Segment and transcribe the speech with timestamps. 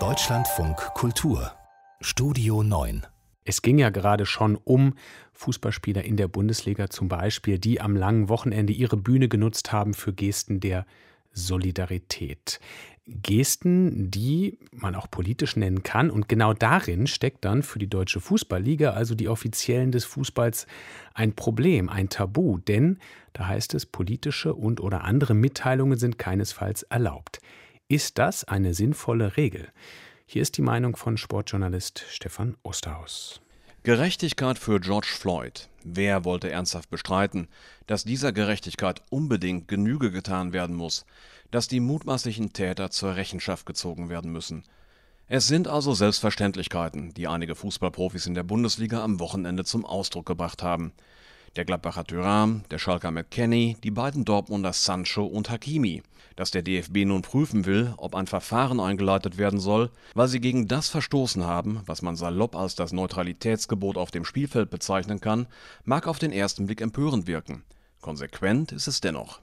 [0.00, 1.52] Deutschlandfunk Kultur
[2.00, 3.06] Studio 9
[3.44, 4.94] es ging ja gerade schon um
[5.34, 10.12] Fußballspieler in der Bundesliga zum Beispiel, die am langen Wochenende ihre Bühne genutzt haben für
[10.12, 10.86] Gesten der
[11.30, 12.58] Solidarität.
[13.06, 16.10] Gesten, die man auch politisch nennen kann.
[16.10, 20.66] Und genau darin steckt dann für die Deutsche Fußballliga, also die Offiziellen des Fußballs,
[21.12, 22.58] ein Problem, ein Tabu.
[22.58, 22.98] Denn
[23.34, 27.40] da heißt es, politische und oder andere Mitteilungen sind keinesfalls erlaubt.
[27.88, 29.68] Ist das eine sinnvolle Regel?
[30.24, 33.42] Hier ist die Meinung von Sportjournalist Stefan Osterhaus.
[33.82, 35.68] Gerechtigkeit für George Floyd.
[35.84, 37.46] Wer wollte ernsthaft bestreiten,
[37.86, 41.04] dass dieser Gerechtigkeit unbedingt Genüge getan werden muss,
[41.50, 44.64] dass die mutmaßlichen Täter zur Rechenschaft gezogen werden müssen?
[45.26, 50.62] Es sind also Selbstverständlichkeiten, die einige Fußballprofis in der Bundesliga am Wochenende zum Ausdruck gebracht
[50.62, 50.94] haben.
[51.56, 56.02] Der Gladbacher Thuram, der Schalker McKenny, die beiden Dortmunder Sancho und Hakimi.
[56.34, 60.66] Dass der DFB nun prüfen will, ob ein Verfahren eingeleitet werden soll, weil sie gegen
[60.66, 65.46] das verstoßen haben, was man salopp als das Neutralitätsgebot auf dem Spielfeld bezeichnen kann,
[65.84, 67.62] mag auf den ersten Blick empörend wirken.
[68.00, 69.40] Konsequent ist es dennoch.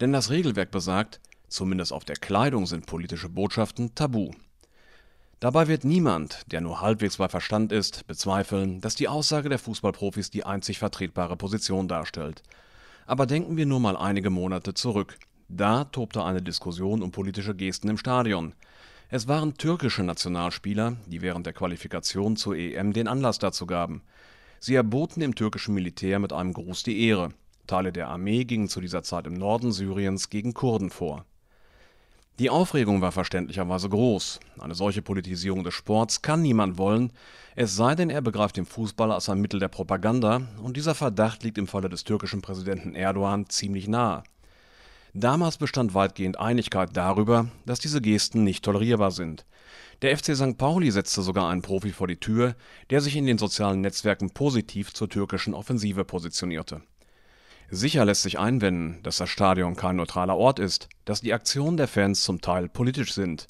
[0.00, 4.30] Denn das Regelwerk besagt, zumindest auf der Kleidung sind politische Botschaften tabu.
[5.42, 10.30] Dabei wird niemand, der nur halbwegs bei Verstand ist, bezweifeln, dass die Aussage der Fußballprofis
[10.30, 12.44] die einzig vertretbare Position darstellt.
[13.06, 15.18] Aber denken wir nur mal einige Monate zurück.
[15.48, 18.54] Da tobte eine Diskussion um politische Gesten im Stadion.
[19.08, 24.02] Es waren türkische Nationalspieler, die während der Qualifikation zur EM den Anlass dazu gaben.
[24.60, 27.30] Sie erboten dem türkischen Militär mit einem Gruß die Ehre.
[27.66, 31.26] Teile der Armee gingen zu dieser Zeit im Norden Syriens gegen Kurden vor.
[32.38, 34.40] Die Aufregung war verständlicherweise groß.
[34.58, 37.12] Eine solche Politisierung des Sports kann niemand wollen,
[37.56, 41.42] es sei denn, er begreift den Fußball als ein Mittel der Propaganda, und dieser Verdacht
[41.42, 44.22] liegt im Falle des türkischen Präsidenten Erdogan ziemlich nahe.
[45.12, 49.44] Damals bestand weitgehend Einigkeit darüber, dass diese Gesten nicht tolerierbar sind.
[50.00, 50.56] Der FC St.
[50.56, 52.56] Pauli setzte sogar einen Profi vor die Tür,
[52.88, 56.80] der sich in den sozialen Netzwerken positiv zur türkischen Offensive positionierte
[57.74, 61.88] Sicher lässt sich einwenden, dass das Stadion kein neutraler Ort ist, dass die Aktionen der
[61.88, 63.46] Fans zum Teil politisch sind.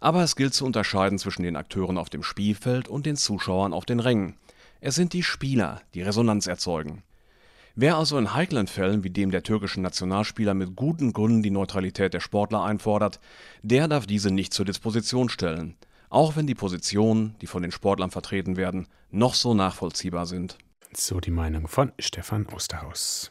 [0.00, 3.84] Aber es gilt zu unterscheiden zwischen den Akteuren auf dem Spielfeld und den Zuschauern auf
[3.84, 4.34] den Rängen.
[4.80, 7.04] Es sind die Spieler, die Resonanz erzeugen.
[7.76, 12.12] Wer also in heiklen Fällen wie dem der türkischen Nationalspieler mit guten Gründen die Neutralität
[12.12, 13.20] der Sportler einfordert,
[13.62, 15.76] der darf diese nicht zur Disposition stellen,
[16.08, 20.58] auch wenn die Positionen, die von den Sportlern vertreten werden, noch so nachvollziehbar sind.
[20.92, 23.30] So die Meinung von Stefan Osterhaus.